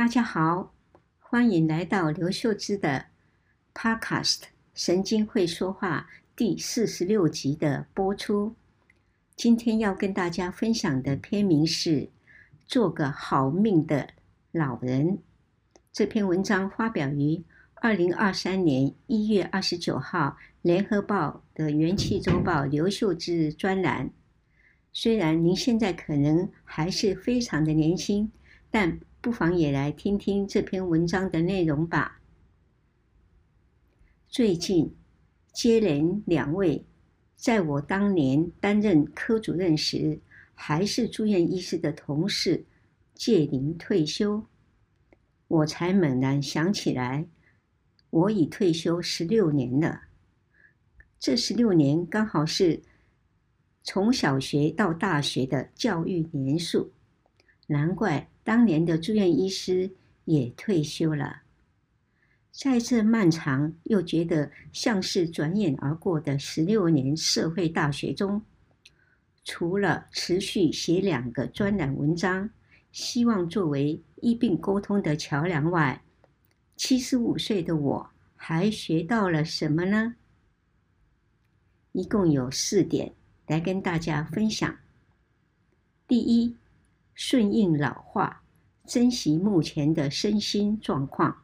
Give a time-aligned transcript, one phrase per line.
[0.00, 0.72] 大家好，
[1.18, 3.04] 欢迎来到刘秀芝的
[3.74, 4.38] Podcast
[4.72, 8.54] 《神经会说话》第四十六集的播出。
[9.36, 11.90] 今天要跟大家分享的篇名是
[12.66, 14.08] 《做个好命的
[14.52, 15.08] 老人》。
[15.92, 17.44] 这篇文章发表于
[17.74, 20.28] 二零二三年一月二十九号
[20.62, 24.08] 《联合报》的元气周报刘秀芝专栏。
[24.94, 28.32] 虽然您现在可能还是非常的年轻，
[28.70, 32.22] 但不妨也来听听这篇文章的内容吧。
[34.28, 34.96] 最近，
[35.52, 36.86] 接连两位。
[37.36, 40.20] 在我当年担任科主任时，
[40.54, 42.64] 还是住院医师的同事
[43.14, 44.46] 届龄退休，
[45.48, 47.26] 我才猛然想起来，
[48.10, 50.02] 我已退休十六年了。
[51.18, 52.82] 这十六年刚好是
[53.82, 56.92] 从小学到大学的教育年数，
[57.70, 59.92] 难怪当年的住院医师
[60.24, 61.42] 也退休了。
[62.50, 68.42] 在这漫长又觉得像是转眼而过的十六年社会大学中，
[69.44, 72.50] 除了持续写两个专栏文章，
[72.90, 76.02] 希望作为医病沟通的桥梁外，
[76.76, 80.16] 七十五岁的我还学到了什么呢？
[81.92, 83.12] 一共有四点
[83.46, 84.76] 来跟大家分享。
[86.08, 86.56] 第一，
[87.22, 88.42] 顺应老化，
[88.86, 91.42] 珍惜目前的身心状况。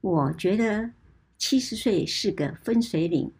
[0.00, 0.92] 我觉得
[1.36, 3.30] 七十岁是个分水岭，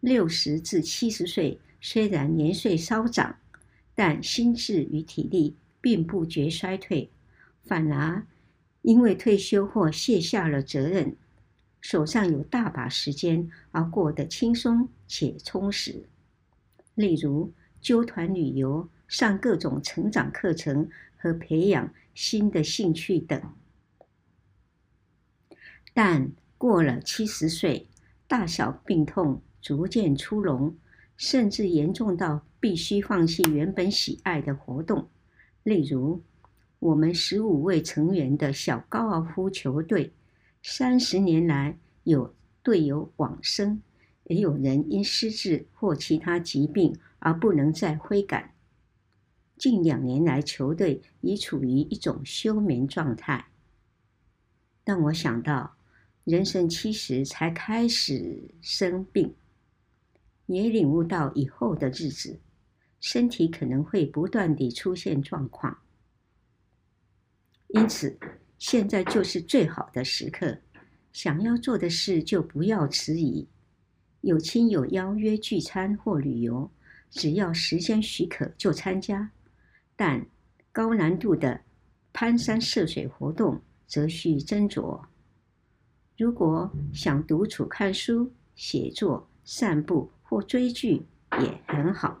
[0.00, 3.36] 六十至七十岁虽然年岁稍长，
[3.94, 7.08] 但心智与体力并不觉衰退，
[7.62, 8.26] 反而
[8.82, 11.16] 因为退休或卸下了责任，
[11.80, 16.06] 手上有大把时间而过得轻松且充实。
[16.96, 23.42] 例如，揪团旅游、上各种成长课程和培养新的兴趣等。
[25.92, 27.88] 但过了七十岁，
[28.28, 30.76] 大小病痛逐渐出笼，
[31.16, 35.08] 甚至严重到必须放弃原本喜爱的活动。
[35.64, 36.22] 例如，
[36.78, 40.12] 我们十五位成员的小高尔夫球队，
[40.62, 43.82] 三十年来有队友往生，
[44.24, 48.52] 也有人因失智或其他疾病而不能再挥杆。
[49.60, 53.46] 近两年来，球队已处于一种休眠状态。
[54.84, 55.76] 让我想到。
[56.24, 59.34] 人生七十才开始生病，
[60.46, 62.38] 也领悟到以后的日子，
[63.00, 65.76] 身体可能会不断地出现状况。
[67.68, 68.16] 因此，
[68.58, 70.56] 现在就是最好的时刻，
[71.10, 73.48] 想要做的事就不要迟疑。
[74.20, 76.70] 有亲友邀约聚餐或旅游，
[77.08, 79.32] 只要时间许可就参加，
[80.00, 80.26] 但
[80.72, 81.60] 高难度的
[82.10, 84.98] 攀山涉水活动则需斟酌。
[86.16, 91.02] 如果想独处看书、写作、散步或追剧，
[91.42, 92.18] 也很好。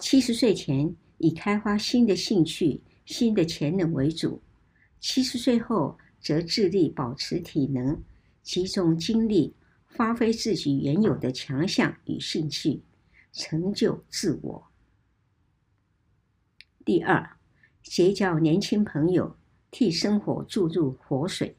[0.00, 4.40] 七十岁前以开发新的兴趣、新的潜能为主；
[4.98, 7.96] 七十岁后则致力保持体能，
[8.42, 9.54] 集中精力，
[9.86, 12.82] 发挥自己原有的强项与兴趣，
[13.32, 14.69] 成就自我。
[16.82, 17.36] 第二，
[17.82, 19.36] 结交年轻朋友，
[19.70, 21.58] 替生活注入活水。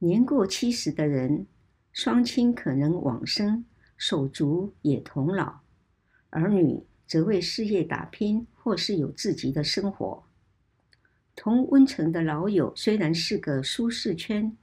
[0.00, 1.46] 年过七十的人，
[1.92, 3.64] 双亲可能往生，
[3.96, 5.60] 手足也同老，
[6.30, 10.24] 儿女则为事业打拼，或是有自己的生活。
[11.36, 14.56] 同温层的老友虽然是个舒适圈，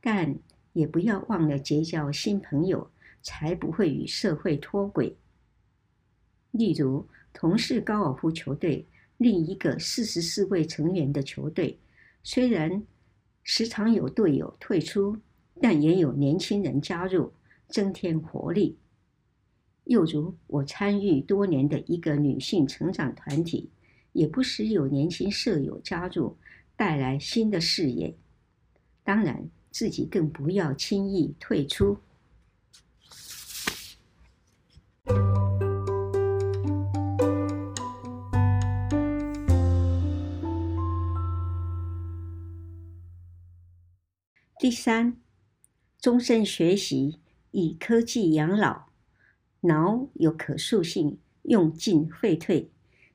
[0.00, 0.38] 但
[0.74, 2.88] 也不要忘了结交新朋友，
[3.20, 5.16] 才不会与社会脱轨。
[6.52, 8.86] 例如，同是高尔夫球队，
[9.18, 11.78] 另一个四十四位成员的球队，
[12.22, 12.82] 虽然
[13.42, 15.18] 时常有队友退出，
[15.60, 17.30] 但也有年轻人加入，
[17.68, 18.78] 增添活力。
[19.84, 23.68] 又如我参与多年的一个女性成长团体，
[24.14, 26.38] 也不时有年轻舍友加入，
[26.74, 28.16] 带来新的视野。
[29.04, 31.98] 当然，自己更不要轻易退出。
[44.66, 45.16] 第三，
[46.00, 47.20] 终身学习，
[47.52, 48.86] 以科技养老。
[49.60, 52.68] 脑有可塑性，用进废退，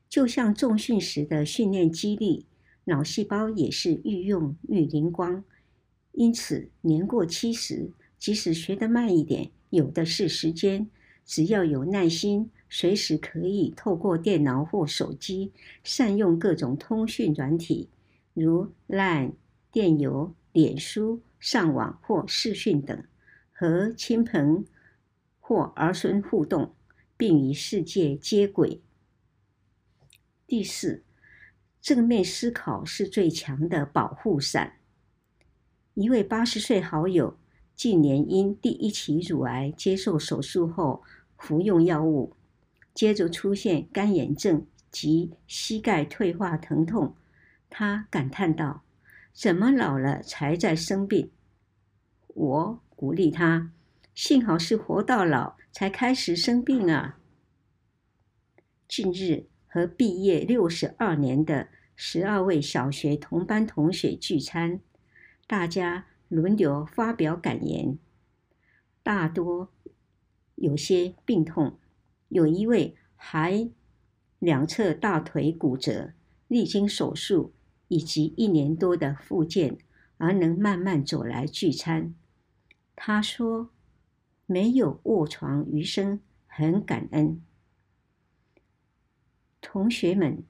[0.08, 2.46] 就像重训时的训练肌力，
[2.84, 5.44] 脑细胞也是愈用愈灵光。
[6.12, 10.88] 因此，年过七十，即使学得慢一点，有的是时间，
[11.26, 15.52] 只要有耐心，随时可以透过电脑或手机，
[15.84, 17.90] 善用各种通讯软体，
[18.32, 19.32] 如 LINE、
[19.70, 23.02] 电邮、脸书、上网或视讯等，
[23.50, 24.64] 和亲朋
[25.40, 26.72] 或儿孙互动，
[27.16, 28.80] 并与世界接轨。
[30.46, 31.02] 第四，
[31.80, 34.74] 正面思考是最强的保护伞。
[35.94, 37.36] 一位八十岁好友，
[37.74, 41.02] 近年因第一期乳癌接受手术后
[41.36, 42.36] 服用药物，
[42.94, 47.16] 接着出现干眼症及膝盖退化疼痛。
[47.68, 48.84] 他感叹道
[49.32, 51.30] ：“怎么老了才在生病？”
[52.28, 53.72] 我鼓励他
[54.14, 57.18] ：“幸好是活到老才开始生病啊！”
[58.88, 64.80] 近日和毕业六十二年的十二位小学同班同学聚餐。
[65.46, 67.98] 大家轮流发表感言，
[69.02, 69.70] 大多
[70.54, 71.78] 有些病痛，
[72.28, 73.68] 有一位还
[74.38, 76.14] 两侧大腿骨折，
[76.48, 77.52] 历经手术
[77.92, 79.76] 以及一年多的复健，
[80.16, 82.14] 而能慢慢走来聚餐。
[82.96, 83.68] 他说
[84.46, 87.42] ：“没有卧床余生，很感恩。”
[89.60, 90.42] 同学们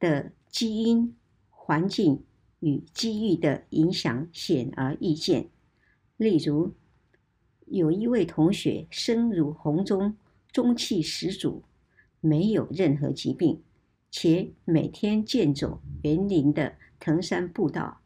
[0.00, 1.14] 的基因
[1.50, 2.24] 环境。
[2.60, 5.50] 与机遇的影响显而易见。
[6.16, 6.72] 例如，
[7.66, 10.16] 有一位同学声如洪钟，
[10.50, 11.62] 中气十足，
[12.22, 13.62] 没有任何疾病，
[14.16, 18.00] 且每天健走园林的藤山步道；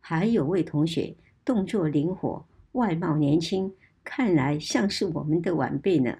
[0.00, 1.16] 还有位同学
[1.46, 3.72] 动作灵活，外貌年轻，
[4.04, 6.18] 看来像是我们的晚辈呢。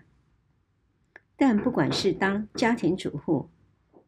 [1.36, 3.50] 但不管是当家庭主妇，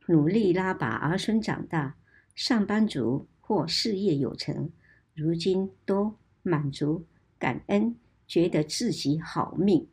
[0.06, 1.96] 努力拉拔儿孙长大，
[2.34, 3.28] 上班族。
[3.40, 4.70] 或事业有成，
[5.14, 7.06] 如今都满足、
[7.38, 7.96] 感恩，
[8.26, 9.88] 觉得自己好命，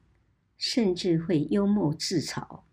[0.58, 2.64] 甚至会幽默自嘲。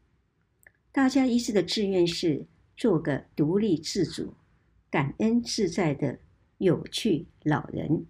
[0.91, 4.35] 大家一致的志愿是做个独立自主、
[4.91, 6.19] 感恩自在的
[6.59, 8.07] 有趣老人。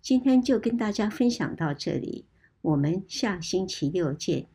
[0.00, 2.24] 今天就跟大家分享到这里，
[2.62, 4.46] 我们下星期六见。